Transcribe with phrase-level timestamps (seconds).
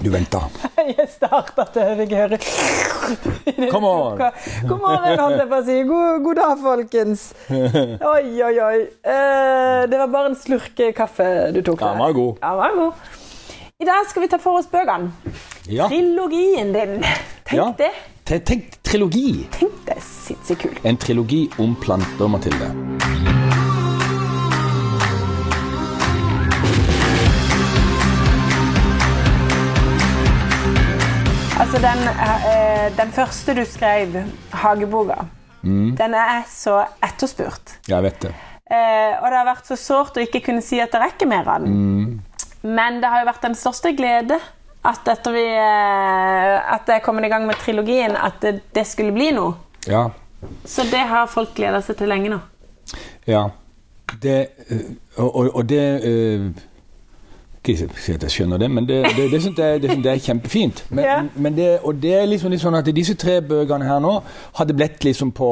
[0.00, 0.40] Du venta.
[0.90, 2.38] Jeg starta til jeg fikk høre
[3.70, 4.20] Come on!
[4.70, 5.76] God morgen, holdt jeg på å si.
[5.88, 7.24] God, god dag, folkens.
[7.50, 8.78] Oi, oi, oi.
[9.04, 11.82] Eh, det var bare en slurk kaffe du tok.
[11.84, 12.40] Den var god.
[12.40, 13.18] Ja, den var god.
[13.80, 15.12] I dag skal vi ta for oss bøkene.
[15.68, 15.86] Ja.
[15.92, 16.96] Trilogien din.
[17.48, 17.68] Tenk Ja.
[17.78, 17.92] det.
[18.28, 19.46] Te- Tenk trilogi.
[19.56, 19.98] Tenk det.
[20.06, 20.80] Sinnssykt kult.
[20.86, 22.68] En trilogi om planter, Mathilde.
[31.70, 34.16] Altså, den, eh, den første du skrev,
[34.52, 35.14] Hageboka,
[35.62, 35.94] Mm.
[35.96, 37.76] den er så etterspurt.
[37.88, 38.30] Jeg vet det.
[38.70, 41.46] Eh, og det har vært så sårt å ikke kunne si at det rekker mer
[41.48, 41.70] av den.
[41.70, 42.20] Mm.
[42.62, 44.40] Men det har jo vært den største glede
[44.84, 48.86] at etter vi eh, At det er kommet i gang med trilogien, at det, det
[48.86, 49.54] skulle bli noe.
[49.86, 50.08] Ja.
[50.64, 52.40] Så det har folk gleda seg til lenge nå.
[53.26, 53.48] Ja.
[54.20, 54.48] Det
[55.18, 55.84] Og, og, og det
[57.70, 60.22] Ikke si at jeg skjønner det, men det, det, det, synes jeg, det, jeg er
[60.26, 60.84] kjempefint.
[60.90, 61.22] Men, Ja.
[61.34, 64.20] men det, og det er liksom litt sånn at disse tre bøkene her nå
[64.58, 65.50] hadde blitt liksom på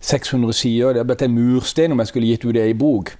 [0.00, 0.88] 600 sider.
[0.88, 3.12] Det hadde blitt en murstein om jeg skulle gitt ut det i bok.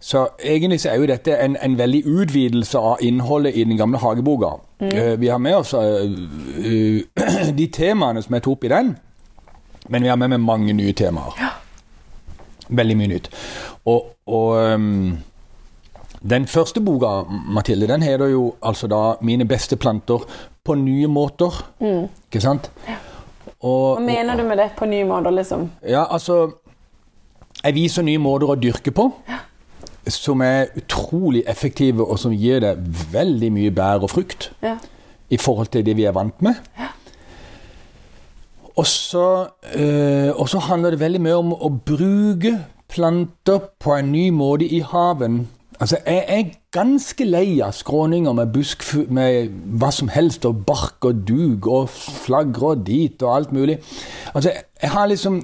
[0.00, 3.98] Så egentlig så er jo dette en, en veldig utvidelse av innholdet i den gamle
[3.98, 4.52] hageboka.
[4.80, 7.00] Eh, vi har med oss uh, uh,
[7.58, 8.96] de temaene som er tatt opp i den,
[9.88, 11.34] men vi har med med mange nye temaer.
[12.68, 13.30] Veldig mye nytt.
[13.88, 15.16] Og, og øhm,
[16.22, 20.24] den første boka, Mathilde, den heter jo altså da 'Mine beste planter
[20.64, 21.64] på nye måter'.
[21.80, 22.70] Ikke sant?
[23.60, 25.70] Og, Hva mener du med det på nye måter, liksom?
[25.88, 26.52] ja, altså
[27.64, 29.12] Jeg viser nye måter å dyrke på.
[30.08, 32.76] Som er utrolig effektive, og som gir deg
[33.12, 34.52] veldig mye bær og frukt.
[34.62, 34.76] Ja.
[35.30, 36.54] I forhold til det vi er vant med.
[38.76, 44.64] Og så, øh, handler det veldig mye om å bruke planter på en ny måte
[44.64, 45.48] i haven.
[45.80, 48.82] Altså, Jeg er ganske lei av skråninger med busk
[49.14, 53.78] med hva som helst, og bark og dug og flagre og dit og alt mulig.
[54.34, 54.50] Altså,
[54.82, 55.42] Jeg har liksom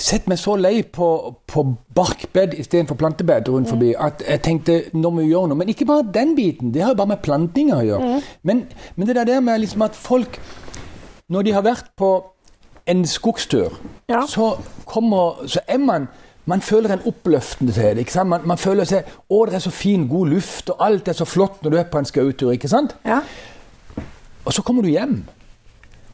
[0.00, 1.62] sett meg så lei på, på
[1.94, 5.58] barkbed istedenfor plantebed rundt forbi at jeg tenkte nå må vi gjøre noe.
[5.60, 8.22] Men ikke bare den biten, det har jo bare med plantinga å gjøre.
[8.48, 8.64] Men,
[8.96, 10.40] men det der med liksom at folk
[11.30, 12.10] når de har vært på
[12.90, 13.76] en skogstur,
[14.08, 14.24] Ja.
[14.26, 16.08] så, kommer, så er man
[16.50, 18.04] man føler en oppløftende til det.
[18.04, 18.30] ikke sant?
[18.30, 21.26] Man, man føler seg Å, det er så fin, god luft, og alt er så
[21.28, 22.50] flott når du er på en skautur.
[22.52, 22.96] ikke sant?
[23.06, 23.20] Ja.
[24.44, 25.22] Og så kommer du hjem,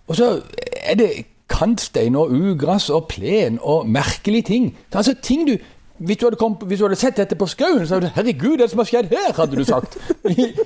[0.06, 0.40] og så
[0.82, 1.10] er det
[1.48, 4.70] kantstein og ugress og plen og merkelige ting.
[4.92, 5.56] Altså ting du
[5.98, 8.70] hvis du, kommet, hvis du hadde sett dette på skauen, så hadde du 'Herregud, det
[8.70, 9.96] som har skjedd her', hadde du sagt.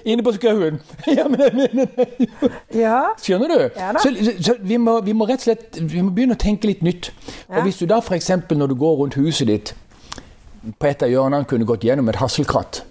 [0.04, 0.80] Inne på skauen.
[1.06, 1.40] Ja, men,
[1.74, 1.88] men,
[2.74, 3.02] ja.
[3.22, 3.60] Skjønner du?
[3.76, 3.98] Ja da.
[4.02, 6.66] så så, så vi, må, vi må rett og slett vi må begynne å tenke
[6.66, 7.12] litt nytt.
[7.48, 7.58] Ja.
[7.58, 8.30] Og hvis du da f.eks.
[8.50, 9.74] når du går rundt huset ditt,
[10.78, 12.82] på et av hjørnene kunne gått gjennom et hasselkratt,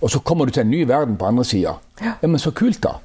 [0.00, 2.12] og så kommer du til en ny verden på andre sida, Ja.
[2.22, 2.98] ja, men så kult, da.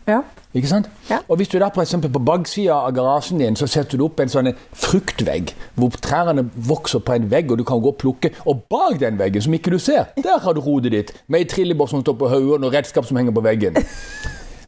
[0.53, 0.89] Ikke sant?
[1.09, 1.21] Ja.
[1.31, 4.19] Og hvis du da for eksempel på baksida av garasjen din så setter du opp
[4.19, 8.33] en sånn fruktvegg, hvor trærne vokser på en vegg, og du kan gå og plukke.
[8.45, 11.47] Og bak den veggen, som ikke du ser, der har du hodet ditt med ei
[11.47, 13.79] trillebår som står på hodet, og noe redskap som henger på veggen.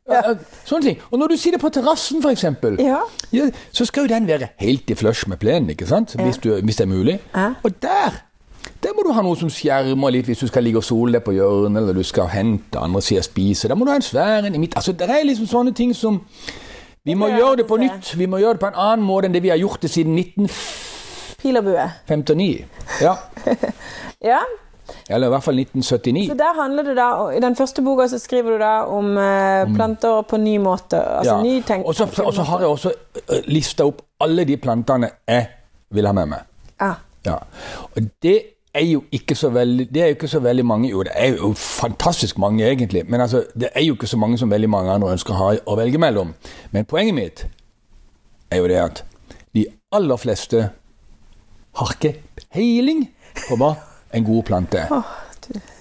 [0.04, 0.32] Ja, ja,
[0.68, 0.98] Sånne ting.
[1.16, 2.44] Og når du sitter på terrassen, f.eks.,
[2.84, 2.98] Ja.
[3.32, 6.12] ja, så skal jo den være helt i flush med plenen, ikke sant?
[6.20, 7.16] Hvis, du, hvis det er mulig.
[7.64, 8.20] Og der
[8.84, 11.24] der må du ha noe som skjermer litt hvis du skal ligge og sole deg
[11.26, 13.68] på hjørnet, eller du skal hente andre sider spise.
[13.72, 14.76] Der må du ha en svær en i midt.
[14.80, 16.22] Altså, det er liksom sånne ting som
[17.04, 18.14] Vi må gjøre det på nytt.
[18.16, 20.16] Vi må gjøre det på en annen måte enn det vi har gjort det siden
[21.44, 21.88] Pil og bue.
[22.08, 22.66] 1959.
[23.04, 23.16] Ja.
[24.24, 24.40] Ja.
[25.10, 26.30] Eller i hvert fall 1979.
[26.30, 29.66] Så der handler det da, I den første boka så skriver du da om eh,
[29.76, 31.00] planter på ny måte.
[31.20, 32.94] Altså ny tenk Og så og så har jeg også
[33.52, 35.48] lista opp alle de plantene jeg
[35.92, 36.48] vil ha med meg.
[36.80, 36.96] Ah.
[37.26, 37.36] Ja.
[37.96, 41.04] Og det er jo ikke så veldig Det er jo ikke så veldig mange Jo,
[41.04, 43.04] det er jo fantastisk mange, egentlig.
[43.10, 45.52] Men altså, det er jo ikke så mange som veldig mange andre ønsker å ha
[45.66, 46.34] å velge mellom.
[46.72, 47.46] Men poenget mitt
[48.52, 49.04] er jo det at
[49.56, 50.70] de aller fleste
[51.76, 52.16] har ikke
[52.54, 53.08] peiling
[53.48, 53.76] på hva
[54.14, 54.90] en god plante er.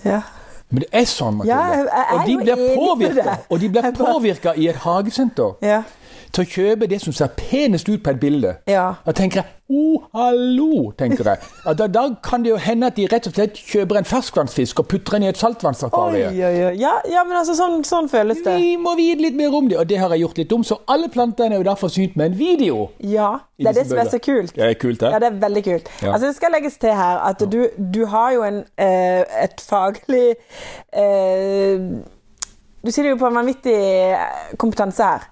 [0.05, 0.21] ja.
[0.73, 1.57] Men det er sånn, Mathilde.
[1.93, 3.35] Ja, og de blir påvirka.
[3.53, 5.83] Og de blir påvirka i et hagesenter Ja.
[6.33, 8.55] til å kjøpe det som ser penest ut på et bilde.
[8.67, 8.95] Ja.
[9.05, 11.51] Da tenker jeg oh, hallo, tenker jeg.
[11.67, 14.83] Ja, Da, da kan det jo hende at de rett og slett kjøper en ferskvannsfisk
[14.83, 16.21] og putter den i et oi.
[16.79, 18.57] Ja, ja, men altså, sånn, sånn føles det.
[18.61, 20.65] Vi må vite litt mer om det, og det har jeg gjort litt om.
[20.67, 22.87] Så alle plantene er jo derfor synt med en video.
[22.99, 24.55] Ja, det er det som er så kult.
[24.57, 25.13] Det er kult, det.
[25.15, 25.91] Ja, det er veldig kult.
[26.03, 30.25] Altså, det skal legges til her at du, du har jo en, eh, et faglig
[30.93, 31.77] eh,
[32.83, 35.29] Du sitter jo på en vanvittig eh, kompetanse her.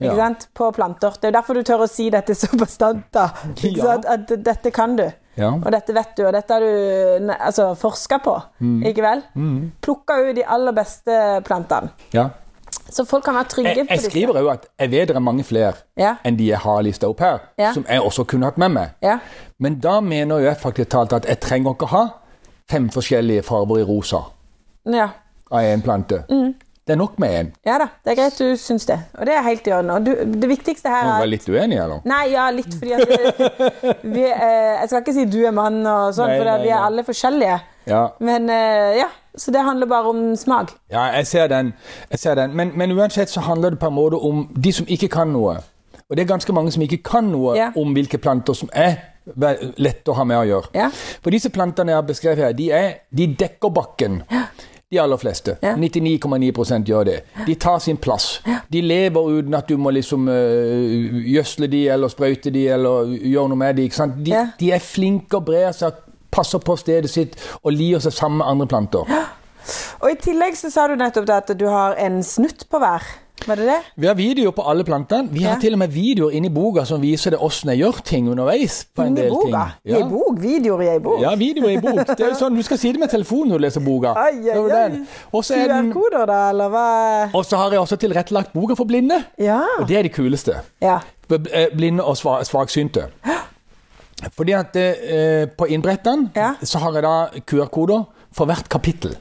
[0.00, 0.30] Ikke Ja.
[0.54, 1.10] På planter.
[1.20, 3.04] Det er jo derfor du tør å si dette så bastant.
[3.12, 3.28] da.
[3.56, 3.98] Ikke Ja.
[4.12, 5.06] At dette kan du.
[5.36, 5.50] Ja.
[5.52, 8.82] Og dette vet du, og dette har du altså, forska på, Mm.
[8.86, 9.22] ikke vel?
[9.82, 11.90] Plukka ut de aller beste plantene.
[12.12, 12.28] ja.
[12.88, 15.42] Så folk kan være trygge Jeg, jeg skriver òg at jeg vet det er mange
[15.44, 16.16] flere Ja.
[16.24, 17.72] enn de jeg har lista opp her, Ja.
[17.72, 18.90] som jeg også kunne hatt med meg.
[19.02, 19.18] Ja.
[19.58, 22.08] Men da mener jo jeg faktisk talt at jeg trenger ikke ha
[22.70, 24.20] fem forskjellige farger i rosa
[24.86, 25.08] ja.
[25.50, 26.24] av én plante.
[26.30, 26.54] Mm.
[26.86, 27.48] Det er nok med én.
[27.66, 28.96] ja da, det er greit du syns det.
[29.18, 29.90] Og det er helt i orden.
[29.90, 32.04] Og du, det viktigste her Du er var litt uenig, eller?
[32.06, 36.12] Nei, ja, litt fordi at vi, eh, Jeg skal ikke si du er mann og
[36.14, 37.56] sånn, for vi er alle forskjellige.
[37.90, 38.04] Ja.
[38.22, 40.76] Men eh, ja, så det handler bare om smak.
[40.92, 41.72] Ja, jeg ser den.
[42.10, 42.54] Jeg ser den.
[42.56, 45.56] Men, men uansett så handler det på en måte om de som ikke kan noe.
[46.06, 47.72] Og det er ganske mange som ikke kan noe Ja.
[47.76, 48.94] om hvilke planter som er
[49.82, 50.70] lette å ha med å gjøre.
[50.78, 50.86] Ja.
[51.22, 54.20] For disse plantene jeg har beskrevet her, de, er, de dekker bakken.
[54.90, 55.56] De aller fleste.
[55.62, 57.16] 99,9% gjør det.
[57.46, 58.42] De tar sin plass.
[58.72, 63.48] De lever uten at du må liksom øh, gjødsle de eller sprøyte de eller gjøre
[63.50, 63.88] noe med de.
[63.88, 64.20] Ikke sant?
[64.22, 65.98] De, de er flinke og brer seg,
[66.30, 67.34] passer på stedet sitt
[67.64, 69.10] og lier seg sammen med andre planter.
[70.04, 73.02] Og i tillegg så sa du nettopp at du har en snutt på hver.
[73.46, 73.76] Var det det?
[74.00, 75.28] Vi har videoer på alle plantene.
[75.30, 75.60] Vi har Ja.
[75.60, 78.86] til og med videoer inni boka som viser det hvordan jeg gjør ting underveis.
[78.96, 79.66] på en Inni del boka?
[79.84, 79.96] ting.
[79.96, 80.40] I bok?
[80.40, 81.20] Videoer i ei bok?
[81.20, 82.06] Ja, videoer i bok.
[82.06, 84.08] Det er jo sånn, Du skal si det med telefonen når du leser boka.
[84.16, 84.32] Er
[85.54, 87.30] er QR-koder, da, eller hva?
[87.34, 89.24] og så har jeg også tilrettelagt boka for blinde.
[89.38, 89.60] Ja.
[89.80, 90.54] Og det er det kuleste.
[90.82, 90.98] ja.
[91.30, 93.10] Eh, Blinde og sva- svaksynte.
[94.32, 96.54] Fordi at eh, på innbrettene Ja.
[96.62, 99.16] så har jeg da QR-koder for hvert kapittel.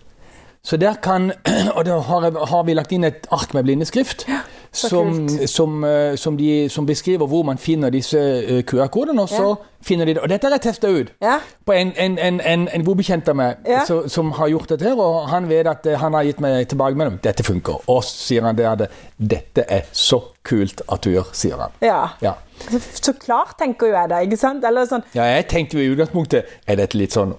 [0.65, 1.29] Så der kan
[1.77, 4.39] Og da har, har vi lagt inn et ark med blindeskrift Ja,
[4.75, 9.53] som, som, eh, som, de, som beskriver hvor man finner disse eh, QR-kodene, og så
[9.85, 10.23] finner de det.
[10.25, 11.38] Og dette har jeg testa ut Ja.
[11.65, 13.85] på en, en, en, en, en god bekjent av meg Ja.
[13.88, 16.68] så, som har gjort dette, her, og han vet at eh, han har gitt meg
[16.73, 17.21] tilbakemelding.
[17.23, 17.79] Dette funker.
[17.88, 18.83] Og så sier han det at
[19.15, 21.77] dette er så kult at du gjør, sier han.
[21.85, 22.01] ja.
[22.25, 22.35] Ja.
[22.71, 24.63] Så, så klart tenker jo jeg det, ikke sant?
[24.68, 27.33] Eller sånn Ja, jeg tenkte jo i utgangspunktet Er dette litt sånn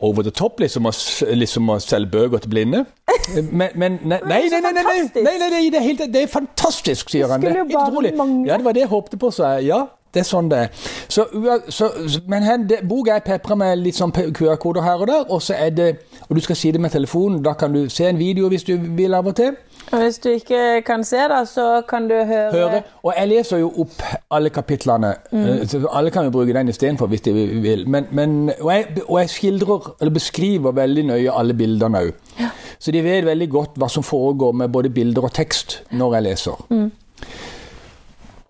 [0.00, 0.92] over the top, liksom å,
[1.36, 2.84] liksom å selge bøker til blinde?
[3.52, 6.30] Men, men nei, nei, nei, nei, nei, nei, nei, nei, det, er helt, det er
[6.30, 7.42] fantastisk, sier han.
[7.42, 8.10] Det er helt utrolig.
[8.48, 9.68] Ja, det var det jeg håpte på, sa jeg.
[9.68, 9.84] Ja,
[10.14, 10.68] det er sånn det er.
[11.08, 11.26] Så,
[11.68, 11.90] så,
[12.28, 15.54] men her, det, boka er pepra med litt sånn QR-koder her og der, og så
[15.54, 15.90] er det
[16.28, 18.76] Og du skal si det med telefonen, da kan du se en video hvis du
[18.78, 19.56] vil av og til.
[19.90, 22.82] Og hvis du ikke kan se da, så kan du høre, høre.
[23.02, 25.14] Og jeg leser jo opp alle kapitlene.
[25.32, 25.66] Mm.
[25.66, 27.88] så Alle kan jo bruke den istedenfor hvis de vil.
[27.88, 32.46] Men, men, og, jeg, og jeg skildrer, eller beskriver veldig nøye alle bildene òg.
[32.78, 36.28] Så de vet veldig godt hva som foregår med både bilder og tekst når jeg
[36.28, 36.62] leser.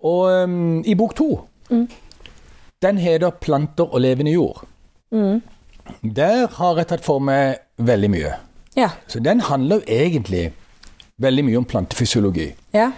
[0.02, 1.30] Og um, i bok to
[2.82, 4.64] Den heter 'Planter og levende jord'.
[6.02, 8.32] Der har jeg tatt for meg veldig mye.
[8.76, 8.90] Ja.
[9.06, 10.52] Så den handler jo egentlig
[11.18, 12.92] veldig mye om plantefysiologi ja.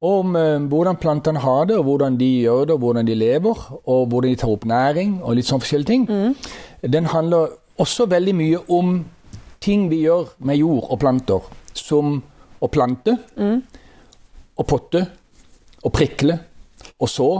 [0.00, 3.80] om eh, hvordan plantene har det, og hvordan de gjør det, og hvordan de lever,
[3.84, 6.34] og hvordan de tar opp næring, og litt sånn forskjellige ting.
[6.82, 9.04] Den handler også veldig mye om
[9.60, 11.40] ting vi gjør med jord og planter,
[11.74, 12.22] som
[12.60, 13.18] å plante,
[14.56, 15.04] og potte,
[15.84, 16.38] og prikle,
[16.98, 17.30] og så.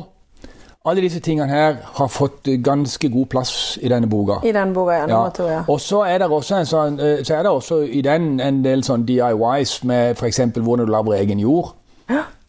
[0.88, 4.38] Alle disse tingene her har fått ganske god plass i denne boka.
[4.48, 5.00] I den boka, ja.
[5.00, 5.06] Ja.
[5.06, 5.58] Nummer to, ja.
[5.68, 8.62] Og så er det også, en sånn, eh, så er det også i den en
[8.64, 10.40] del sånn DIYs med f.eks.
[10.56, 11.74] hvordan du lager egen jord.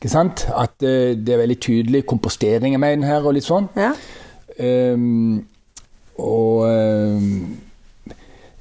[0.02, 0.48] Ikke sant?
[0.58, 3.70] At eh, det er veldig tydelig kompostering er med den her og litt sånn.
[3.78, 3.94] ja.
[4.62, 5.48] Um,
[6.22, 7.56] og ehm,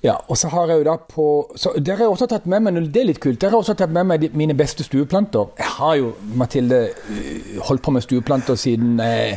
[0.03, 1.25] ja, og så har jeg jo da på
[1.61, 3.67] så Der har jeg også tatt med meg det er litt kult, der har jeg
[3.67, 5.51] også tatt med meg de, mine beste stueplanter.
[5.59, 9.37] Jeg har jo, Mathilde, øh, holdt på med stueplanter siden eh,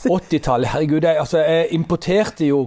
[0.00, 0.72] 80-tallet.
[0.72, 2.64] Herregud, jeg, altså, jeg importerte jo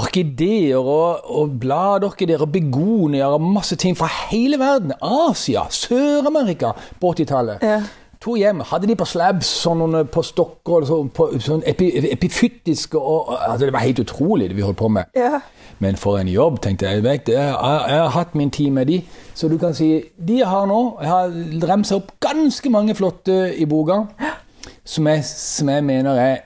[0.00, 4.94] orkideer og, og bladorkideer og begonier og masse ting fra hele verden.
[5.02, 7.58] Asia, Sør-Amerika på 80-tallet.
[7.62, 7.82] Ja.
[8.20, 8.60] To hjem.
[8.68, 13.72] Hadde de på slabs, sånn på stokker, sånn, på, sånn epi, epifytiske og altså, Det
[13.72, 15.12] var helt utrolig det vi holdt på med.
[15.16, 15.40] ja.
[15.80, 17.02] Men for en jobb, tenkte jeg.
[17.04, 17.54] Jeg, jeg,
[17.88, 18.98] jeg har hatt min tid med de.
[19.34, 21.30] Så du kan si de har nå Jeg har
[21.70, 24.02] remsa opp ganske mange flotte i boka
[24.84, 26.36] som jeg, som jeg mener er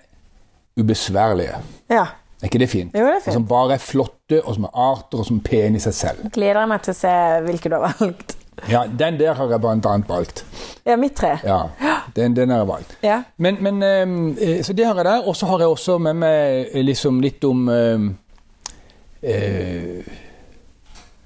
[0.80, 1.56] ubesværlige.
[1.90, 2.04] ja.
[2.42, 2.90] Er ikke det fint?
[2.94, 3.34] Jo, det er fint.
[3.38, 6.24] Som bare er flotte, og som er arter, og som er pene i seg selv.
[6.34, 7.12] Gleder jeg meg til å se
[7.46, 8.34] hvilke du har valgt.
[8.68, 10.42] Ja, Den der har jeg blant annet valgt.
[10.84, 11.38] Ja, mitt tre.
[11.44, 11.62] Ja,
[12.16, 12.92] Den, den har jeg valgt.
[13.02, 13.22] Ja.
[13.38, 15.24] Men, men eh, Så det har jeg der.
[15.24, 18.04] Og så har jeg også med meg eh, liksom litt om eh,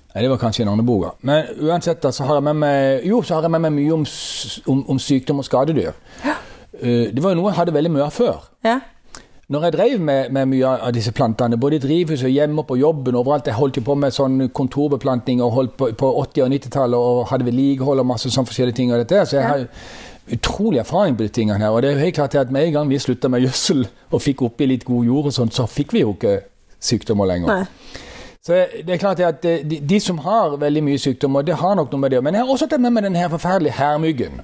[0.09, 1.11] Nei, det var kanskje en annen boka.
[1.26, 4.05] Men uansett så har jeg med meg Jo, så har jeg med meg mye om,
[4.73, 5.93] om, om sykdom og skadedyr.
[6.25, 6.37] Ja.
[6.83, 8.47] det var jo noe jeg hadde veldig mye av før.
[8.67, 8.78] ja.
[9.49, 13.14] Når jeg drev med, med mye av disse plantene, både i drivhuset, hjemme, på jobben,
[13.17, 16.99] overalt Jeg holdt jo på med sånn kontorbeplantning og holdt på, på 80- og 90-tallet
[17.00, 18.93] og hadde vedlikehold og masse sånn forskjellige ting.
[18.93, 19.49] og dette, Så jeg Ja.
[19.49, 19.64] har
[20.37, 21.71] utrolig erfaring på de tingene her.
[21.73, 24.21] Og det er jo helt klart at med en gang vi slutta med gjødsel og
[24.21, 26.43] fikk oppi litt god jord og sånt, så fikk vi jo ikke
[26.80, 27.49] sykdommer lenger.
[27.49, 28.04] Nei.
[28.42, 28.54] Så
[28.87, 31.90] det er klart at eh, de, de som har veldig mye sykdommer, det har nok
[31.92, 34.40] noe med det Men jeg har også tatt med meg den her forferdelige hærmyggen.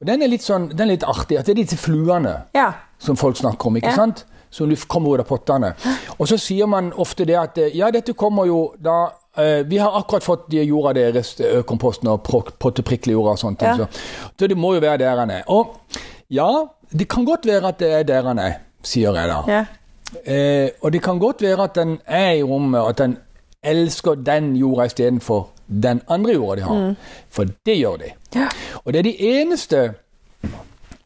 [0.00, 1.38] Og den er litt sånn, den er litt artig.
[1.38, 2.72] At det er disse fluene Ja.
[2.98, 3.94] som folk snakker om, ikke Ja.
[3.96, 4.24] sant?
[4.50, 5.74] Som kommer ut av pottene.
[6.18, 9.76] Og så sier man ofte det at eh, ja, dette kommer jo da eh, Vi
[9.78, 12.22] har akkurat fått de jorda deres, komposten og
[12.58, 13.62] pottepriklejorda og sånt.
[13.62, 13.76] Ja.
[13.76, 13.86] Så,
[14.38, 15.42] så det må jo være der han er.
[15.48, 15.76] Og
[16.30, 16.48] ja,
[16.92, 19.42] det kan godt være at det er der han er, sier jeg da.
[19.48, 19.64] ja.
[20.24, 23.16] Eh, og det kan godt være at den er i rommet, og at den
[23.62, 25.48] elsker den jorda istedenfor
[25.82, 26.94] den andre jorda de har.
[27.30, 28.12] For det gjør de.
[28.34, 28.48] Ja.
[28.84, 29.92] Og det er de eneste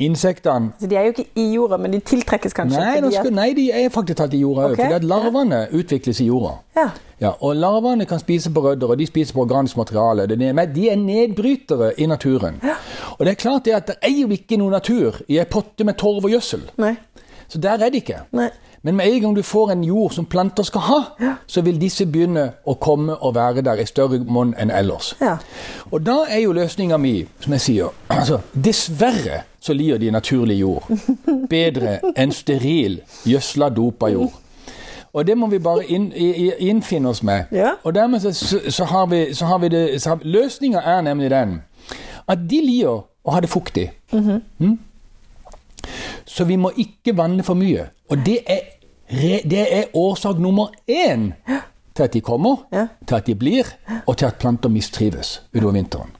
[0.02, 3.32] insektene Så de er jo ikke i jorda, men de tiltrekkes kanskje Nei, fordi skal,
[3.36, 4.72] nei, de er faktisk talt i jorda òg.
[4.72, 4.84] okay.
[4.84, 6.54] fordi at larvene utvikles i jorda.
[6.76, 6.88] Ja.
[7.22, 10.22] Ja, og Larvene kan spise på rødder, og de spiser på organisk materiale.
[10.22, 12.60] Er- De er nedbrytere i naturen.
[13.18, 15.84] Og det er klart det at det er jo ikke noe natur i ei potte
[15.84, 16.64] med torv og gjødsel.
[16.78, 16.96] Nei.
[17.48, 18.18] Så der er de ikke.
[18.32, 18.48] Nei.
[18.82, 21.00] Men med en gang du får en jord som planter skal ha,
[21.46, 25.12] så vil disse begynne å komme og være der i større monn enn ellers.
[25.20, 25.36] Ja.
[25.90, 30.58] Og da er jo løsninga mi, som jeg sier altså, Dessverre så lir de naturlig
[30.58, 30.90] jord
[31.50, 34.34] bedre enn steril, gjødsla, dopa jord.
[35.12, 37.52] Og det må vi bare inn, innfinne oss med.
[37.52, 37.74] Ja.
[37.84, 38.32] Og dermed så,
[38.70, 41.60] så, har vi, så har vi det Løsninga er nemlig den
[42.30, 43.90] at de lier å ha det fuktig.
[44.12, 44.78] Mm?
[46.32, 47.90] Så vi må ikke vanne for mye.
[48.08, 48.64] Og det er,
[49.44, 51.32] det er årsak nummer én
[51.92, 52.64] til at de kommer,
[53.06, 53.68] til at de blir,
[54.06, 56.14] og til at planter mistrives utover vinteren.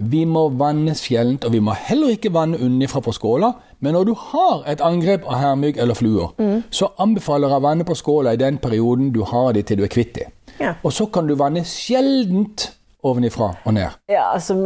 [0.00, 3.50] Vi må vanne sjeldent, og vi må heller ikke vanne unnifra på skåla.
[3.80, 6.32] Men når du har et angrep av hermygg eller fluer,
[6.72, 9.84] så anbefaler jeg å vanne på skåla i den perioden du har det til du
[9.84, 10.28] er kvitt det.
[10.60, 10.74] Ja.
[10.84, 12.70] Og så kan du vanne sjeldent
[13.02, 13.88] ovenifra og ned.
[14.08, 14.56] ja, altså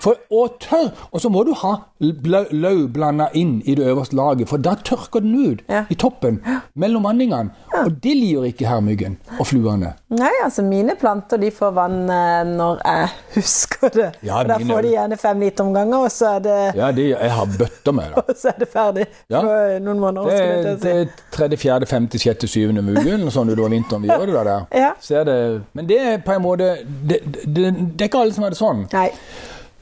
[0.00, 4.48] For, og tørr, og så må du ha løv blanda inn i det øverste laget,
[4.48, 5.84] for da tørker den ut Ja.
[5.90, 6.40] i toppen
[6.74, 7.50] mellom vanningene.
[7.84, 9.92] Og det liker ikke hermyggen og fluene.
[10.10, 14.08] Nei, altså mine planter de får vann eh, når jeg husker det.
[14.22, 16.90] Ja, og da får de gjerne fem liter om gangen, og så er det, Ja,
[16.92, 18.22] de, jeg har bøtter med det.
[18.28, 19.40] og så er det ferdig Ja.
[19.42, 20.30] på eh, noen måneder.
[20.68, 24.34] Det det er tredje, fjerde, femte, sjette, syvende mugen, sånt utover vinteren vi gjør det
[24.46, 24.66] der.
[24.74, 24.92] Ja.
[25.00, 25.38] Så det,
[25.74, 26.70] men det er på en måte
[27.08, 28.82] det, det, det er ikke alle som har det sånn.
[28.92, 29.08] Nei.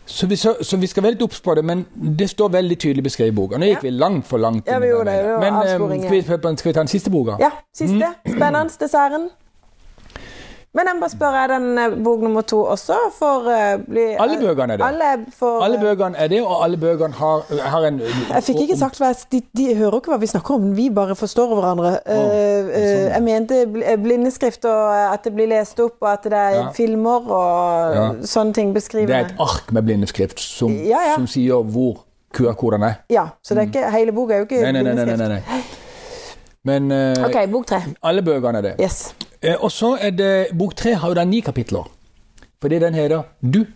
[0.07, 2.77] Så vi, så, så vi skal være litt obs på det, men det står veldig
[2.79, 3.59] tydelig beskrevet i boka.
[3.59, 4.69] Nå gikk vi langt for langt.
[4.71, 5.33] Ja, vi gjorde det.
[5.43, 7.41] Men eh, skal vi, skal vi ta den siste boka?
[7.43, 8.13] Ja, siste.
[8.15, 8.37] Mm.
[8.37, 8.79] Spennende.
[8.85, 9.27] Desserten.
[10.77, 14.03] Men jeg må bare spørre, er den eh, bok nummer to også for uh, bli
[14.21, 14.85] Alle bøkene er det.
[14.85, 18.77] Alle for, Alle bøkene er det, og alle bøkene har, har en Jeg fikk ikke
[18.77, 21.95] sagt hva jeg, de, de hører ikke hva vi snakker om, vi bare forstår hverandre.
[22.05, 23.63] Eh, uh, jeg mente
[24.05, 26.67] blindeskrift og at det blir lest opp, og at det er Ja.
[26.77, 28.05] filmer og Ja.
[28.23, 31.15] sånne ting Det er et ark med blindeskrift som, Ja, ja.
[31.15, 32.03] som sier hvor
[32.37, 32.95] QR-kodene er.
[33.11, 35.05] Ja, så det er ikke, hele boka er jo ikke Nei, nei, nei.
[35.05, 35.63] nei, nei, nei.
[36.67, 37.81] Men uh, Ok, bok tre.
[38.03, 38.75] alle bøkene er det.
[38.81, 39.15] Yes.
[39.43, 41.91] Eh, og så er det Bok tre har jo da ni kapitler.
[42.61, 43.67] Fordi den heter 'Du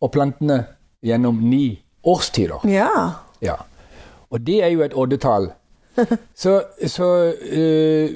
[0.00, 0.64] og plantene
[1.02, 2.68] gjennom ni årstider'.
[2.68, 2.88] Ja.
[3.42, 3.54] Ja.
[4.30, 5.52] Og det er jo et oddetall.
[6.34, 8.10] Så, så øh,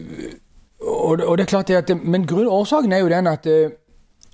[0.81, 3.71] og, og det er klart det at Men grunnårsaken er jo den at øh,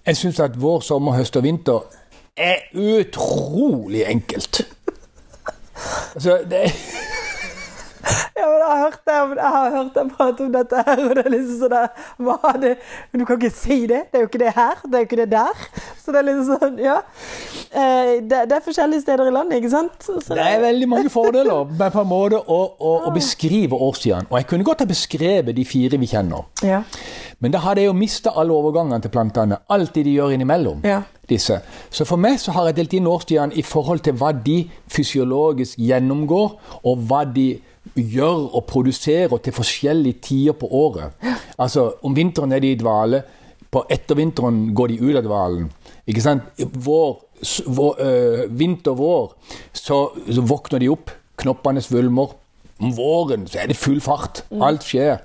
[0.06, 1.84] jeg syns at vår, sommer, høst og vinter
[2.36, 4.60] er utrolig enkelt.
[6.14, 6.58] Altså, det,
[8.44, 11.14] Ja, men jeg har hørt deg, jeg har hørt deg prate om dette her, og
[11.16, 12.72] det er liksom sånn der, hva det?
[13.12, 14.02] Men du kan ikke si det.
[14.12, 15.64] Det er jo ikke det her, det er jo ikke det der.
[16.04, 16.98] Så det er liksom sånn, ja.
[17.72, 19.96] Eh, Det, det er forskjellige steder i landet, ikke sant?
[20.04, 24.28] Så det er veldig mange fordeler men på en måte å, å, å beskrive årstidene.
[24.28, 26.44] Og jeg kunne godt ha beskrevet de fire vi kjenner.
[26.64, 26.82] Ja.
[27.40, 29.58] Men da hadde jeg jo mista alle overgangene til plantene.
[29.72, 30.84] Alt det de gjør innimellom.
[30.84, 31.02] Ja.
[31.28, 31.56] disse.
[31.90, 34.58] Så for meg så har jeg delt inn årstidene i forhold til hva de
[34.92, 36.50] fysiologisk gjennomgår,
[36.84, 37.46] og hva de
[37.94, 41.12] gjør og produserer til forskjellige tider på året.
[41.58, 43.22] Altså, om vinteren er de i dvale,
[43.70, 45.68] på ettervinteren går de ut av dvalen.
[46.06, 46.46] Ikke sant?
[46.58, 47.14] Vår,
[47.66, 49.34] vår, øh, vinter-vår,
[49.72, 49.98] så,
[50.30, 51.10] så våkner de opp,
[51.42, 52.34] knoppene svulmer.
[52.82, 54.44] Om våren så er det full fart.
[54.62, 55.22] Alt skjer.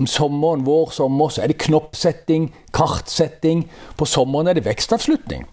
[0.00, 3.66] Om sommeren, vår sommer, så er det knoppsetting, kartsetting.
[3.96, 5.46] På sommeren er det vekstavslutning.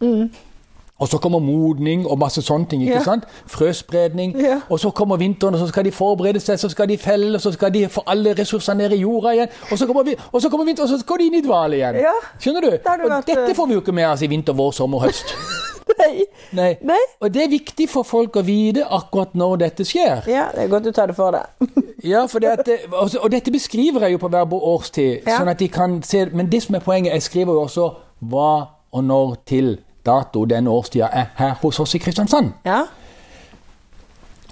[0.99, 2.81] Og så kommer modning og masse sånne ting.
[2.83, 3.03] ikke Ja.
[3.03, 3.23] sant?
[3.47, 4.33] Frøspredning.
[4.41, 4.59] Ja.
[4.69, 7.41] Og så kommer vinteren, og så skal de forberede seg, så skal de felle, og
[7.41, 9.47] så skal de få alle ressursene ned i jorda igjen.
[9.71, 11.75] Og så kommer, vi, og så kommer vinteren, og så går de inn i dvale
[11.79, 11.95] igjen.
[12.03, 12.11] Ja.
[12.39, 12.69] Skjønner du?
[12.69, 14.99] Det Og vært, dette eh, får vi jo ikke med oss i vinter, vår, sommer,
[14.99, 15.35] høst.
[15.99, 16.23] Nei.
[16.53, 16.75] Nei.
[16.85, 16.99] Nei.
[17.21, 20.27] Og det er viktig for folk å vite akkurat når dette skjer.
[20.29, 21.45] Ja, det er godt du tar det for deg.
[22.03, 25.39] Ja, for det at, og, og dette beskriver jeg jo på hver årstid, Ja.
[25.41, 27.89] sånn at de kan se Men det som er poenget, jeg skriver jo også
[28.23, 32.51] hva og når til dato den årstida er her hos oss i Kristiansand.
[32.65, 32.83] Ja.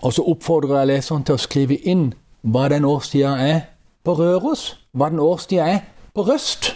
[0.02, 2.12] Og så oppfordrer jeg leseren til å skrive inn
[2.42, 3.62] hva den årstida er
[4.06, 4.76] på Røros.
[4.94, 5.80] Hva den årstida er
[6.16, 6.76] på Røst.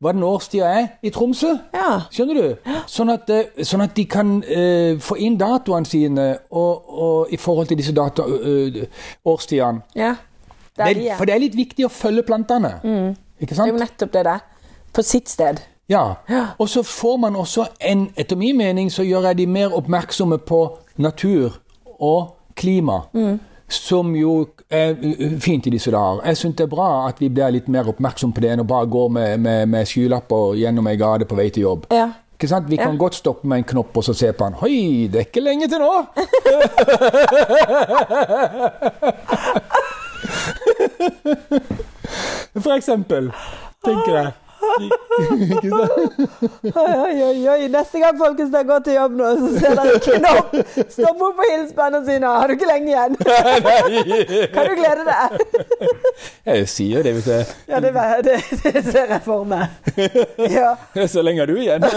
[0.00, 1.54] Hva den årstida er i Tromsø.
[1.74, 2.04] Ja.
[2.12, 2.70] Skjønner du?
[2.90, 7.38] Sånn at, eh, sånn at de kan uh, få inn datoene sine og, og i
[7.40, 8.84] forhold til disse data, eh,
[9.24, 9.84] årstidene.
[9.96, 10.14] ja.
[10.74, 12.72] Det, de for det er litt viktig å følge plantene.
[13.38, 14.40] Ikke Det er jo nettopp det der.
[14.90, 15.60] På sitt sted.
[15.88, 16.14] Ja.
[16.58, 20.38] Og så får man også en Etter min mening så gjør jeg de mer oppmerksomme
[20.38, 21.52] på natur
[22.00, 23.00] og klima.
[23.68, 26.20] Som jo er uh, fint i disse dager.
[26.26, 28.66] Jeg syns det er bra at vi blir litt mer oppmerksom på det enn å
[28.68, 31.86] bare gå med, med, med skylapper gjennom ei gate på vei til jobb.
[31.92, 32.08] Ja.
[32.34, 32.66] Ikke sant?
[32.70, 32.98] Vi kan Ja.
[32.98, 34.54] godt stoppe med en knopp og så se på den.
[34.60, 36.04] Hoi, det er ikke lenge til nå!
[42.62, 43.30] For eksempel,
[43.84, 44.32] tenker jeg.
[46.74, 47.68] Oi, oi, oi.
[47.72, 50.48] Neste gang folkens dere går til jobb nå, så ser dere knopp.
[50.94, 52.30] Stopp opp og hils på henne og si nå.
[52.34, 53.12] Har du ikke lenge igjen?
[54.54, 55.20] Kan du glede deg?
[56.50, 57.90] Jeg sier det, hvis jeg Ja, det,
[58.26, 59.64] det, det ser jeg for meg.
[60.50, 60.74] Ja.
[61.14, 61.82] Så lenge er du igjen.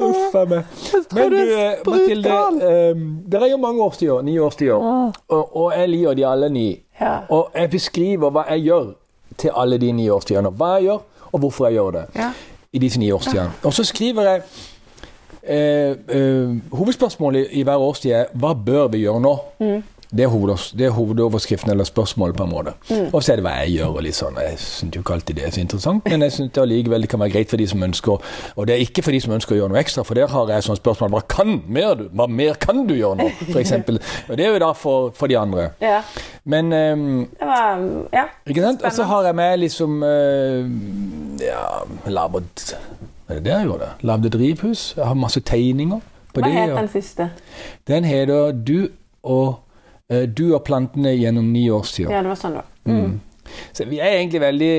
[0.00, 0.64] Uff a meg.
[1.12, 5.90] Men du, eh, Mathilde, um, det er jo mange årstider, ni årstider, og, og jeg
[5.92, 6.68] liker de alle ni.
[7.00, 7.18] Ja.
[7.28, 8.90] Og jeg beskriver hva jeg gjør
[9.38, 10.50] til alle de ni årstidene.
[10.50, 10.98] Hva jeg gjør,
[11.32, 12.04] og hvorfor jeg gjør det.
[12.14, 12.32] Ja.
[12.72, 13.50] I disse ni årstidene.
[13.64, 14.42] Og så skriver jeg
[15.42, 19.34] eh, eh, Hovedspørsmålet i hver årstid er hva bør vi gjøre nå?
[20.10, 22.72] Det, er hoved, det er hovedoverskriften eller spørsmålet, på en måte.
[23.12, 23.92] Og så er det hva jeg gjør.
[23.96, 24.34] og litt sånn.
[24.42, 27.20] Jeg syns jo ikke alltid det er så interessant, men jeg syns det allikevel kan
[27.22, 28.18] være greit for de som ønsker
[28.56, 30.50] Og det er ikke for de som ønsker å gjøre noe ekstra, for der har
[30.50, 32.04] jeg sånn spørsmål hva kan mer du?
[32.10, 33.72] Hva mer kan du gjøre nå, f.eks.?
[34.30, 35.70] Og det er jo da for, for de andre.
[35.80, 36.02] ja.
[36.50, 37.78] Men um, var
[38.16, 38.22] Ja.
[38.48, 38.82] ikke sant?
[38.82, 42.72] Og så har jeg med liksom uh, Ja, laget
[43.28, 43.78] Er det jeg gjorde?
[43.84, 44.06] det?
[44.08, 44.94] Lagd et drivhus.
[44.96, 46.00] Jeg har masse tegninger
[46.34, 46.54] på Hva det.
[46.56, 47.28] het den siste?
[47.86, 48.88] Den heter Du
[49.22, 49.60] og,
[50.10, 52.12] du og plantene gjennom ni årstider.
[52.12, 52.64] Ja, det var sånn, da.
[52.90, 53.20] Mm.
[53.72, 54.74] Så vi er egentlig veldig,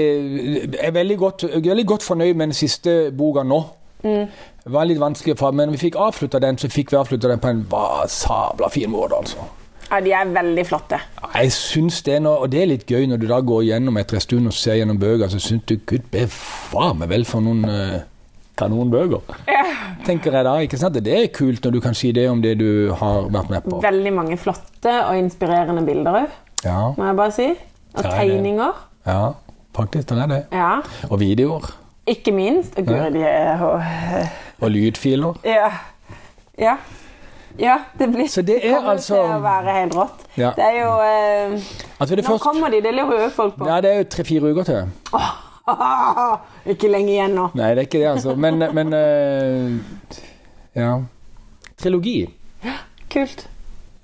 [0.80, 3.62] er veldig, godt, veldig godt fornøyd med den siste boka nå.
[4.04, 4.28] Mm.
[4.64, 7.42] Det var litt vanskelig, for, men vi fikk avslutta den, så fikk vi avslutta den
[7.42, 7.66] på en
[8.10, 9.18] sabla fin måte.
[9.18, 9.48] altså.
[9.92, 11.02] Ja, de er veldig flotte.
[11.34, 14.24] Jeg syns det, og det er litt gøy når du da går gjennom etter en
[14.24, 17.98] stund og ser gjennom bøker, så syns du gud bevare meg vel for noen uh,
[18.60, 19.36] kanonbøker.
[20.06, 20.98] Tenker jeg da, ikke sant?
[21.06, 23.82] Det er kult når du kan si det om det du har vært med på.
[23.84, 26.30] Veldig mange flotte og inspirerende bilder òg,
[26.66, 27.50] Ja, må jeg bare si.
[27.98, 28.74] Og Ja, tegninger.
[29.08, 29.22] ja
[29.76, 30.46] faktisk, det er det.
[30.52, 30.72] Ja.
[31.10, 31.70] Og videoer.
[32.08, 32.78] Ikke minst.
[32.80, 33.84] Og Guri, de er og,
[34.62, 35.34] Og lydfiler.
[35.46, 35.70] Ja.
[36.60, 36.76] Ja.
[37.60, 40.26] Ja, det blir Så det er kommer altså- til å være helt rått.
[40.38, 40.52] Ja.
[40.56, 41.62] Det er jo eh,
[42.00, 43.68] Altså det Nå først, kommer de, det lurer jo folk på.
[43.68, 44.88] ja, det er jo tre-fire uker til.
[46.74, 47.48] Ikke lenge igjen nå.
[47.58, 48.36] Nei, det er ikke det, altså.
[48.36, 50.20] Men, men uh,
[50.76, 50.92] Ja.
[51.82, 52.20] Trilogi.
[53.12, 53.48] Kult.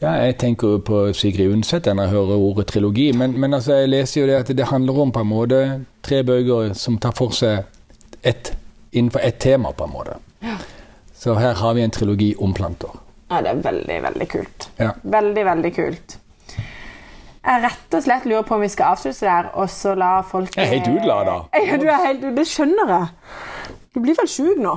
[0.01, 3.79] Ja, jeg tenker jo på Sigrid Undset når jeg hører ordet trilogi, men, men altså,
[3.79, 5.61] jeg leser jo det at det handler om på en måte
[6.05, 7.65] tre bøker som tar for seg
[8.21, 8.51] et,
[8.91, 10.19] innenfor ett tema, på en måte.
[10.45, 10.59] Ja.
[11.17, 12.93] Så her har vi en trilogi om planter.
[13.31, 14.69] Ja, det er veldig, veldig kult.
[14.77, 14.91] Ja.
[15.01, 16.17] Veldig, veldig kult.
[17.47, 20.55] Jeg rett og slett lurer på om vi skal avslutte der, og så la folk
[20.57, 21.38] Jeg er helt utlada.
[21.69, 23.07] Ja, du er helt Det skjønner jeg.
[23.95, 24.75] Du blir vel sjuk nå?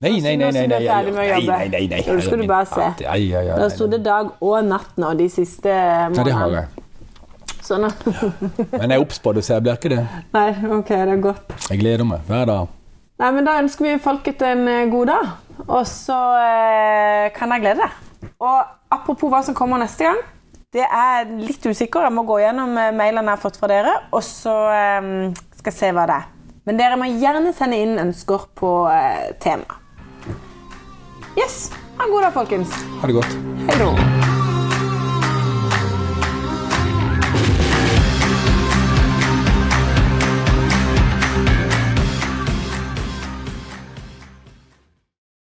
[0.00, 0.52] Nei, nei, nei.
[0.54, 0.78] nei, nei.
[0.86, 2.02] nei, nei, nei, nei.
[2.06, 2.84] Nå skal du bare se.
[3.00, 6.46] Da ja, ja, Det har stått dag og natt nå de siste Ja, det har
[6.46, 6.62] månedene.
[6.62, 6.84] jeg.
[7.66, 7.90] Så nå
[8.78, 10.00] Men jeg er obs på det, så jeg blir ikke det.
[10.38, 11.54] Nei, ok, det er godt.
[11.66, 12.72] Jeg gleder meg hver dag.
[13.18, 15.30] Nei, men Da ønsker vi folket en eh, god dag,
[15.66, 18.30] og så eh, kan jeg glede deg.
[18.38, 18.58] Og
[18.94, 20.22] apropos hva som kommer neste gang.
[20.68, 22.04] Det er litt usikker.
[22.04, 25.08] Jeg må gå gjennom eh, mailene jeg har fått fra dere, og så eh,
[25.56, 26.28] skal jeg se hva det er.
[26.68, 29.80] Men dere må gjerne sende inn ønsker på eh, tema.
[31.40, 31.70] Yes.
[31.96, 32.80] Ha en god dag, folkens.
[33.00, 33.38] Ha det godt.
[33.70, 34.17] Hei då.